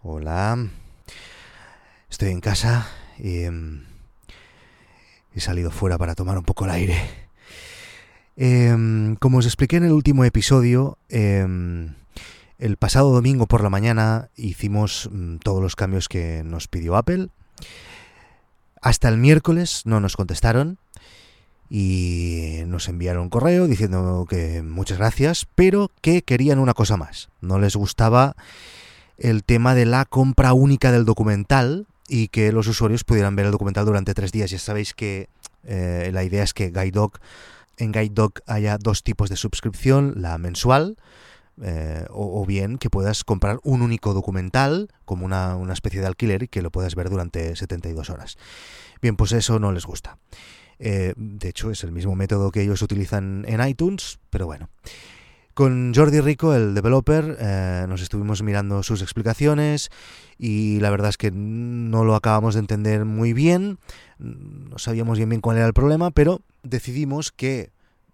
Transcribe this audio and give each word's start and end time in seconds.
Hola. 0.00 0.56
Estoy 2.08 2.30
en 2.30 2.40
casa 2.40 2.86
y 3.18 3.42
em, 3.42 3.84
he 5.34 5.40
salido 5.40 5.72
fuera 5.72 5.98
para 5.98 6.14
tomar 6.14 6.38
un 6.38 6.44
poco 6.44 6.66
el 6.66 6.70
aire. 6.70 6.96
Em, 8.36 9.16
como 9.16 9.38
os 9.38 9.46
expliqué 9.46 9.76
en 9.76 9.86
el 9.86 9.90
último 9.90 10.24
episodio, 10.24 10.98
em, 11.08 11.94
el 12.60 12.76
pasado 12.76 13.10
domingo 13.10 13.48
por 13.48 13.64
la 13.64 13.70
mañana 13.70 14.30
hicimos 14.36 15.10
mm, 15.10 15.38
todos 15.38 15.60
los 15.60 15.74
cambios 15.74 16.08
que 16.08 16.44
nos 16.44 16.68
pidió 16.68 16.94
Apple. 16.96 17.30
Hasta 18.80 19.08
el 19.08 19.18
miércoles 19.18 19.82
no 19.84 19.98
nos 19.98 20.14
contestaron 20.14 20.78
y 21.68 22.60
nos 22.68 22.88
enviaron 22.88 23.24
un 23.24 23.30
correo 23.30 23.66
diciendo 23.66 24.26
que 24.30 24.62
muchas 24.62 24.98
gracias, 24.98 25.48
pero 25.56 25.90
que 26.00 26.22
querían 26.22 26.60
una 26.60 26.74
cosa 26.74 26.96
más. 26.96 27.30
No 27.40 27.58
les 27.58 27.74
gustaba 27.74 28.36
el 29.18 29.44
tema 29.44 29.74
de 29.74 29.84
la 29.84 30.04
compra 30.04 30.52
única 30.52 30.92
del 30.92 31.04
documental 31.04 31.86
y 32.08 32.28
que 32.28 32.52
los 32.52 32.66
usuarios 32.66 33.04
pudieran 33.04 33.36
ver 33.36 33.46
el 33.46 33.52
documental 33.52 33.84
durante 33.84 34.14
tres 34.14 34.32
días. 34.32 34.50
Ya 34.50 34.58
sabéis 34.58 34.94
que 34.94 35.28
eh, 35.64 36.10
la 36.12 36.24
idea 36.24 36.42
es 36.42 36.54
que 36.54 36.70
GuideDoc, 36.70 37.18
en 37.76 37.92
GuideDoc 37.92 38.40
haya 38.46 38.78
dos 38.78 39.02
tipos 39.02 39.28
de 39.28 39.36
suscripción, 39.36 40.14
la 40.16 40.38
mensual, 40.38 40.96
eh, 41.60 42.04
o, 42.10 42.46
bien 42.46 42.78
que 42.78 42.88
puedas 42.88 43.24
comprar 43.24 43.58
un 43.64 43.82
único 43.82 44.14
documental 44.14 44.88
como 45.04 45.26
una, 45.26 45.56
una, 45.56 45.72
especie 45.72 46.00
de 46.00 46.06
alquiler 46.06 46.44
y 46.44 46.48
que 46.48 46.62
lo 46.62 46.70
puedas 46.70 46.94
ver 46.94 47.10
durante 47.10 47.56
72 47.56 48.10
horas. 48.10 48.38
Bien, 49.02 49.16
pues 49.16 49.32
eso 49.32 49.58
no 49.58 49.72
les 49.72 49.84
gusta. 49.84 50.18
Eh, 50.78 51.14
de 51.16 51.48
hecho, 51.48 51.70
es 51.70 51.82
el 51.84 51.92
mismo 51.92 52.14
método 52.14 52.50
que 52.50 52.62
ellos 52.62 52.82
utilizan 52.82 53.44
en 53.48 53.66
iTunes, 53.66 54.20
pero 54.30 54.46
bueno. 54.46 54.68
Con 55.58 55.92
Jordi 55.92 56.20
Rico, 56.20 56.54
el 56.54 56.72
developer, 56.72 57.36
eh, 57.40 57.84
nos 57.88 58.00
estuvimos 58.00 58.44
mirando 58.44 58.84
sus 58.84 59.02
explicaciones 59.02 59.90
y 60.38 60.78
la 60.78 60.88
verdad 60.88 61.08
es 61.08 61.16
que 61.16 61.32
no 61.32 62.04
lo 62.04 62.14
acabamos 62.14 62.54
de 62.54 62.60
entender 62.60 63.04
muy 63.04 63.32
bien, 63.32 63.80
no 64.20 64.78
sabíamos 64.78 65.18
bien 65.18 65.30
bien 65.30 65.40
cuál 65.40 65.56
era 65.56 65.66
el 65.66 65.72
problema, 65.72 66.12
pero 66.12 66.42
decidimos 66.62 67.32
que 67.32 67.72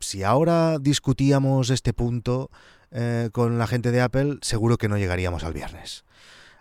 si 0.00 0.22
ahora 0.22 0.78
discutíamos 0.78 1.68
este 1.68 1.92
punto 1.92 2.50
eh, 2.90 3.28
con 3.32 3.58
la 3.58 3.66
gente 3.66 3.90
de 3.90 4.00
Apple, 4.00 4.38
seguro 4.40 4.78
que 4.78 4.88
no 4.88 4.96
llegaríamos 4.96 5.44
al 5.44 5.52
viernes. 5.52 6.06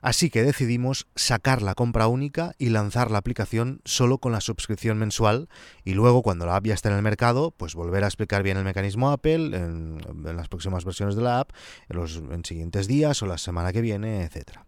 Así 0.01 0.29
que 0.29 0.43
decidimos 0.43 1.07
sacar 1.15 1.61
la 1.61 1.73
compra 1.73 2.07
única 2.07 2.53
y 2.57 2.69
lanzar 2.69 3.09
la 3.09 3.17
aplicación 3.17 3.81
solo 3.85 4.19
con 4.19 4.31
la 4.31 4.41
suscripción 4.41 4.97
mensual 4.97 5.49
y 5.83 5.93
luego 5.93 6.21
cuando 6.21 6.45
la 6.45 6.55
app 6.55 6.65
ya 6.67 6.73
esté 6.73 6.89
en 6.89 6.95
el 6.95 7.01
mercado, 7.01 7.51
pues 7.51 7.73
volver 7.73 8.03
a 8.03 8.07
explicar 8.07 8.43
bien 8.43 8.57
el 8.57 8.63
mecanismo 8.63 9.11
Apple 9.11 9.57
en, 9.57 9.99
las 10.23 10.47
próximas 10.47 10.85
versiones 10.85 11.15
de 11.15 11.23
la 11.23 11.39
app, 11.39 11.51
en 11.89 11.97
los 11.97 12.21
siguientes 12.43 12.87
días 12.87 13.21
o 13.23 13.25
la 13.25 13.37
semana 13.37 13.73
que 13.73 13.81
viene, 13.81 14.23
etc. 14.23 14.59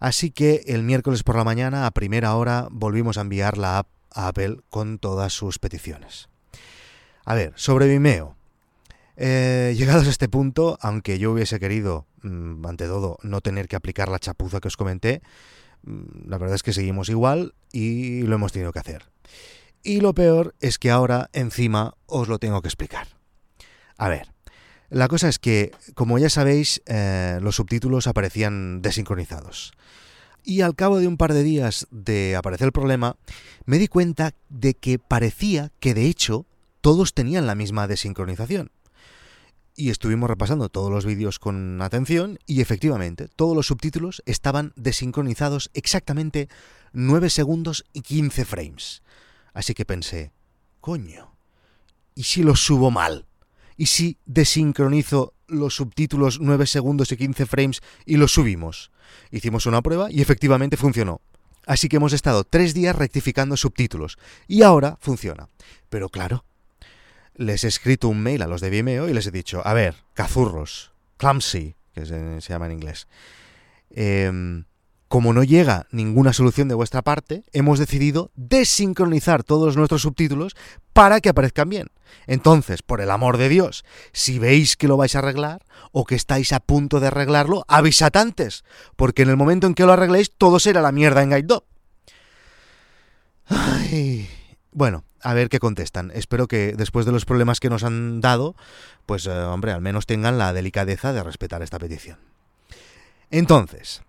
Así 0.00 0.32
que 0.32 0.64
el 0.66 0.82
miércoles 0.82 1.22
por 1.22 1.36
la 1.36 1.44
mañana 1.44 1.86
a 1.86 1.92
primera 1.92 2.34
hora 2.34 2.66
volvimos 2.70 3.18
a 3.18 3.20
enviar 3.20 3.58
la 3.58 3.78
app 3.78 3.88
a 4.14 4.28
Apple 4.28 4.58
con 4.68 4.98
todas 4.98 5.32
sus 5.32 5.58
peticiones. 5.58 6.28
A 7.24 7.34
ver, 7.34 7.52
sobre 7.56 7.86
Vimeo. 7.86 8.36
Eh, 9.16 9.74
llegados 9.76 10.06
a 10.06 10.10
este 10.10 10.28
punto, 10.28 10.78
aunque 10.80 11.18
yo 11.18 11.32
hubiese 11.32 11.60
querido, 11.60 12.06
mm, 12.22 12.64
ante 12.66 12.86
todo, 12.86 13.18
no 13.22 13.40
tener 13.40 13.68
que 13.68 13.76
aplicar 13.76 14.08
la 14.08 14.18
chapuza 14.18 14.60
que 14.60 14.68
os 14.68 14.76
comenté, 14.76 15.22
mm, 15.82 16.28
la 16.28 16.38
verdad 16.38 16.56
es 16.56 16.62
que 16.62 16.72
seguimos 16.72 17.08
igual 17.08 17.54
y 17.72 18.22
lo 18.22 18.34
hemos 18.34 18.52
tenido 18.52 18.72
que 18.72 18.78
hacer. 18.78 19.04
Y 19.82 20.00
lo 20.00 20.14
peor 20.14 20.54
es 20.60 20.78
que 20.78 20.90
ahora 20.90 21.28
encima 21.32 21.94
os 22.06 22.28
lo 22.28 22.38
tengo 22.38 22.62
que 22.62 22.68
explicar. 22.68 23.08
A 23.98 24.08
ver, 24.08 24.28
la 24.88 25.08
cosa 25.08 25.28
es 25.28 25.38
que, 25.38 25.72
como 25.94 26.18
ya 26.18 26.30
sabéis, 26.30 26.82
eh, 26.86 27.38
los 27.42 27.56
subtítulos 27.56 28.06
aparecían 28.06 28.80
desincronizados. 28.80 29.72
Y 30.44 30.62
al 30.62 30.74
cabo 30.74 30.98
de 30.98 31.06
un 31.06 31.16
par 31.16 31.32
de 31.34 31.42
días 31.42 31.86
de 31.90 32.34
aparecer 32.36 32.66
el 32.66 32.72
problema, 32.72 33.16
me 33.64 33.78
di 33.78 33.88
cuenta 33.88 34.34
de 34.48 34.74
que 34.74 34.98
parecía 34.98 35.70
que 35.80 35.94
de 35.94 36.06
hecho 36.06 36.46
todos 36.80 37.14
tenían 37.14 37.46
la 37.46 37.54
misma 37.54 37.86
desincronización 37.86 38.70
y 39.74 39.90
estuvimos 39.90 40.28
repasando 40.28 40.68
todos 40.68 40.90
los 40.90 41.06
vídeos 41.06 41.38
con 41.38 41.80
atención 41.80 42.38
y 42.46 42.60
efectivamente 42.60 43.28
todos 43.28 43.56
los 43.56 43.66
subtítulos 43.66 44.22
estaban 44.26 44.72
desincronizados 44.76 45.70
exactamente 45.74 46.48
9 46.92 47.30
segundos 47.30 47.84
y 47.92 48.02
15 48.02 48.44
frames. 48.44 49.02
Así 49.54 49.74
que 49.74 49.84
pensé, 49.84 50.32
coño, 50.80 51.36
¿y 52.14 52.24
si 52.24 52.42
los 52.42 52.60
subo 52.60 52.90
mal? 52.90 53.26
¿Y 53.76 53.86
si 53.86 54.18
desincronizo 54.26 55.34
los 55.46 55.74
subtítulos 55.74 56.40
9 56.40 56.66
segundos 56.66 57.10
y 57.12 57.16
15 57.16 57.46
frames 57.46 57.80
y 58.04 58.16
los 58.16 58.32
subimos? 58.32 58.90
Hicimos 59.30 59.66
una 59.66 59.82
prueba 59.82 60.10
y 60.10 60.20
efectivamente 60.20 60.76
funcionó. 60.76 61.20
Así 61.66 61.88
que 61.88 61.96
hemos 61.96 62.12
estado 62.12 62.44
tres 62.44 62.74
días 62.74 62.96
rectificando 62.96 63.56
subtítulos 63.56 64.18
y 64.48 64.62
ahora 64.62 64.98
funciona. 65.00 65.48
Pero 65.88 66.08
claro, 66.08 66.44
les 67.34 67.64
he 67.64 67.68
escrito 67.68 68.08
un 68.08 68.22
mail 68.22 68.42
a 68.42 68.46
los 68.46 68.60
de 68.60 68.70
Vimeo 68.70 69.08
y 69.08 69.12
les 69.12 69.26
he 69.26 69.30
dicho, 69.30 69.66
a 69.66 69.72
ver, 69.74 69.96
cazurros, 70.14 70.92
clumsy, 71.16 71.76
que 71.94 72.06
se, 72.06 72.40
llama 72.40 72.66
en 72.66 72.72
inglés. 72.72 73.06
Em, 73.90 74.64
como 75.08 75.34
no 75.34 75.44
llega 75.44 75.86
ninguna 75.90 76.32
solución 76.32 76.68
de 76.68 76.74
vuestra 76.74 77.02
parte, 77.02 77.44
hemos 77.52 77.78
decidido 77.78 78.30
desincronizar 78.34 79.44
todos 79.44 79.76
nuestros 79.76 80.02
subtítulos 80.02 80.56
para 80.94 81.20
que 81.20 81.28
aparezcan 81.28 81.68
bien. 81.68 81.88
Entonces, 82.26 82.82
por 82.82 83.00
el 83.00 83.10
amor 83.10 83.36
de 83.36 83.48
Dios, 83.48 83.84
si 84.12 84.38
veis 84.38 84.76
que 84.76 84.88
lo 84.88 84.96
vais 84.96 85.14
a 85.14 85.18
arreglar 85.18 85.64
o 85.92 86.04
que 86.04 86.14
estáis 86.14 86.52
a 86.52 86.60
punto 86.60 86.98
de 86.98 87.08
arreglarlo, 87.08 87.64
avisad 87.68 88.16
antes, 88.16 88.64
porque 88.96 89.22
en 89.22 89.30
el 89.30 89.36
momento 89.36 89.66
en 89.66 89.74
que 89.74 89.84
lo 89.84 89.92
arregléis, 89.92 90.32
todo 90.36 90.58
será 90.58 90.80
la 90.80 90.92
mierda 90.92 91.22
en 91.22 91.30
GuideDog. 91.30 91.64
Ay. 93.46 94.28
Bueno, 94.72 95.04
a 95.20 95.34
ver 95.34 95.48
qué 95.50 95.58
contestan. 95.58 96.10
Espero 96.14 96.48
que 96.48 96.74
después 96.76 97.04
de 97.04 97.12
los 97.12 97.26
problemas 97.26 97.60
que 97.60 97.68
nos 97.70 97.84
han 97.84 98.20
dado, 98.20 98.56
pues 99.06 99.26
eh, 99.26 99.30
hombre, 99.30 99.72
al 99.72 99.82
menos 99.82 100.06
tengan 100.06 100.38
la 100.38 100.52
delicadeza 100.52 101.12
de 101.12 101.22
respetar 101.22 101.62
esta 101.62 101.78
petición. 101.78 102.18
Entonces, 103.30 104.02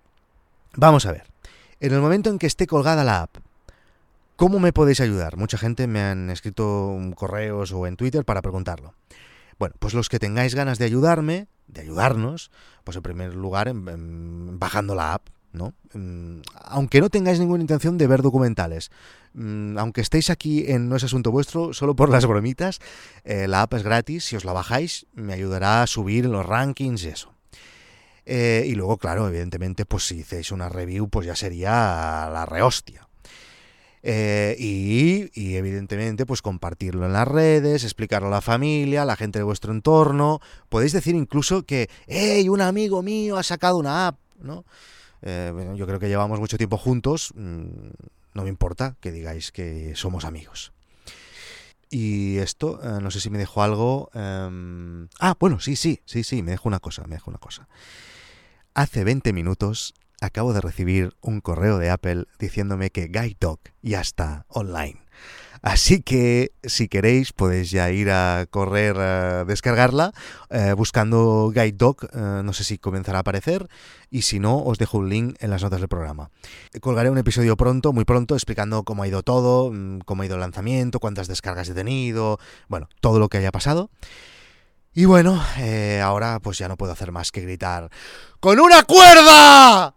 vamos 0.76 1.06
a 1.06 1.12
ver. 1.12 1.26
En 1.80 1.94
el 1.94 2.00
momento 2.00 2.30
en 2.30 2.40
que 2.40 2.48
esté 2.48 2.66
colgada 2.66 3.04
la 3.04 3.24
app, 3.24 3.38
¿cómo 4.38 4.60
me 4.60 4.72
podéis 4.72 5.02
ayudar? 5.02 5.36
Mucha 5.36 5.58
gente 5.58 5.86
me 5.86 6.02
han 6.02 6.30
escrito 6.30 6.98
correos 7.16 7.74
o 7.74 7.86
en 7.86 7.98
Twitter 7.98 8.24
para 8.24 8.42
preguntarlo. 8.42 8.94
Bueno, 9.60 9.76
pues 9.80 9.94
los 9.94 10.08
que 10.08 10.20
tengáis 10.20 10.56
ganas 10.56 10.80
de 10.80 10.86
ayudarme, 10.86 11.48
de 11.68 11.82
ayudarnos, 11.82 12.52
pues 12.86 12.96
en 12.98 13.04
primer 13.04 13.36
lugar 13.36 13.72
bajando 13.74 14.96
la 14.96 15.14
app, 15.16 15.28
¿no? 15.54 15.74
Mm, 15.94 16.42
aunque 16.56 17.00
no 17.00 17.10
tengáis 17.10 17.40
ninguna 17.40 17.62
intención 17.62 17.98
de 17.98 18.08
ver 18.08 18.22
documentales, 18.22 18.92
mm, 19.34 19.78
aunque 19.78 20.02
estéis 20.02 20.30
aquí 20.30 20.66
en 20.68 20.90
No 20.90 20.96
es 20.96 21.04
Asunto 21.04 21.32
Vuestro, 21.32 21.74
solo 21.74 21.96
por 21.96 22.10
las 22.10 22.26
bromitas, 22.26 22.80
eh, 23.24 23.48
la 23.48 23.62
app 23.62 23.76
es 23.76 23.84
gratis, 23.84 24.26
si 24.26 24.36
os 24.36 24.44
la 24.44 24.54
bajáis 24.54 25.06
me 25.14 25.34
ayudará 25.34 25.84
a 25.84 25.88
subir 25.88 26.26
los 26.26 26.46
rankings 26.46 27.04
y 27.06 27.10
eso. 27.10 27.34
Eh, 28.26 28.66
y 28.68 28.76
luego, 28.76 28.98
claro, 28.98 29.28
evidentemente, 29.28 29.86
pues 29.86 30.08
si 30.08 30.20
hicéis 30.20 30.52
una 30.52 30.70
review, 30.70 31.10
pues 31.10 31.28
ya 31.28 31.36
sería 31.36 32.30
la 32.32 32.46
rehostia. 32.46 33.08
Eh, 34.06 34.56
y, 34.60 35.30
y, 35.34 35.56
evidentemente, 35.56 36.26
pues 36.26 36.42
compartirlo 36.42 37.06
en 37.06 37.14
las 37.14 37.28
redes, 37.28 37.84
explicarlo 37.84 38.28
a 38.28 38.32
la 38.32 38.42
familia, 38.42 39.04
a 39.04 39.06
la 39.06 39.16
gente 39.16 39.40
de 39.40 39.44
vuestro 39.44 39.72
entorno. 39.72 40.42
Podéis 40.70 40.92
decir 40.92 41.16
incluso 41.16 41.64
que, 41.64 41.90
hey, 42.08 42.50
un 42.50 42.62
amigo 42.62 43.02
mío 43.02 43.38
ha 43.38 43.44
sacado 43.44 43.78
una 43.78 44.08
app, 44.08 44.20
¿no? 44.40 44.66
Eh, 45.24 45.74
yo 45.76 45.88
creo 45.88 46.00
que 46.00 46.10
llevamos 46.10 46.40
mucho 46.40 46.58
tiempo 46.58 46.78
juntos, 46.78 47.34
mm, 47.36 47.64
no 48.34 48.44
me 48.44 48.50
importa 48.50 48.96
que 49.00 49.12
digáis 49.12 49.52
que 49.52 49.96
somos 49.96 50.26
amigos. 50.26 50.74
Y 51.90 52.38
esto, 52.38 52.80
eh, 52.84 53.00
no 53.02 53.12
sé 53.12 53.20
si 53.20 53.30
me 53.30 53.38
dejó 53.38 53.62
algo... 53.64 54.10
Em, 54.14 55.08
ah, 55.20 55.36
bueno, 55.40 55.60
sí, 55.60 55.76
sí, 55.76 56.02
sí, 56.06 56.24
sí, 56.24 56.42
me 56.42 56.52
dejó 56.52 56.68
una 56.68 56.80
cosa, 56.80 57.06
me 57.06 57.20
una 57.26 57.38
cosa. 57.38 57.68
Hace 58.74 59.04
20 59.04 59.32
minutos 59.32 59.94
acabo 60.24 60.54
de 60.54 60.62
recibir 60.62 61.16
un 61.22 61.42
correo 61.42 61.78
de 61.78 61.90
Apple 61.90 62.26
diciéndome 62.40 62.90
que 62.90 63.08
Guide 63.08 63.38
Dog 63.40 63.60
ya 63.82 64.02
está 64.02 64.46
online. 64.48 65.04
Así 65.64 66.02
que 66.02 66.52
si 66.64 66.90
queréis 66.90 67.32
podéis 67.32 67.72
ya 67.72 67.90
ir 67.90 68.12
a 68.12 68.46
correr 68.50 68.98
a 68.98 69.46
descargarla 69.46 70.12
eh, 70.50 70.74
buscando 70.76 71.52
Guide 71.56 71.78
Dog, 71.78 72.04
eh, 72.12 72.42
no 72.44 72.52
sé 72.52 72.66
si 72.66 72.78
comenzará 72.78 73.20
a 73.20 73.22
aparecer 73.22 73.70
y 74.10 74.24
si 74.24 74.40
no 74.40 74.62
os 74.62 74.78
dejo 74.78 74.98
un 74.98 75.08
link 75.08 75.38
en 75.40 75.50
las 75.50 75.64
notas 75.64 75.80
del 75.80 75.88
programa. 75.88 76.32
Colgaré 76.82 77.10
un 77.10 77.18
episodio 77.18 77.56
pronto, 77.56 77.94
muy 77.94 78.04
pronto, 78.04 78.36
explicando 78.36 78.84
cómo 78.84 79.04
ha 79.04 79.08
ido 79.08 79.24
todo, 79.24 79.72
mm, 79.72 80.00
cómo 80.00 80.24
ha 80.24 80.26
ido 80.26 80.36
el 80.36 80.42
lanzamiento, 80.42 81.00
cuántas 81.00 81.30
descargas 81.30 81.70
he 81.70 81.74
tenido, 81.74 82.40
bueno, 82.68 82.90
todo 83.00 83.20
lo 83.20 83.30
que 83.30 83.38
haya 83.38 83.52
pasado. 83.54 83.90
Y 84.94 85.06
bueno, 85.06 85.42
eh, 85.60 86.02
ahora 86.04 86.42
pues 86.42 86.58
ya 86.58 86.68
no 86.68 86.76
puedo 86.76 86.92
hacer 86.92 87.12
más 87.12 87.32
que 87.32 87.42
gritar 87.42 87.90
¡Con 88.42 88.60
una 88.60 88.84
cuerda! 88.84 89.96